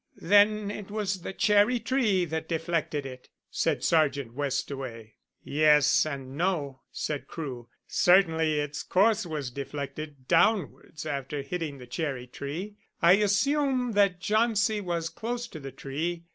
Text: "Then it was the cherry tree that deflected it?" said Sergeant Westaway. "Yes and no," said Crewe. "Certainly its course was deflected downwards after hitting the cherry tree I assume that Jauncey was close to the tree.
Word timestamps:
"Then 0.17 0.71
it 0.71 0.89
was 0.89 1.21
the 1.21 1.31
cherry 1.31 1.79
tree 1.79 2.25
that 2.25 2.47
deflected 2.49 3.05
it?" 3.05 3.29
said 3.51 3.83
Sergeant 3.83 4.33
Westaway. 4.33 5.13
"Yes 5.43 6.07
and 6.07 6.35
no," 6.35 6.81
said 6.91 7.27
Crewe. 7.27 7.67
"Certainly 7.85 8.59
its 8.61 8.81
course 8.81 9.27
was 9.27 9.51
deflected 9.51 10.27
downwards 10.27 11.05
after 11.05 11.43
hitting 11.43 11.77
the 11.77 11.85
cherry 11.85 12.25
tree 12.25 12.77
I 12.99 13.11
assume 13.13 13.91
that 13.91 14.19
Jauncey 14.19 14.81
was 14.81 15.07
close 15.07 15.47
to 15.49 15.59
the 15.59 15.71
tree. 15.71 16.23